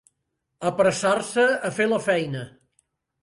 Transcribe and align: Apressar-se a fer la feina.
Apressar-se 0.69 1.45
a 1.69 1.71
fer 1.77 1.87
la 1.91 2.01
feina. 2.09 2.41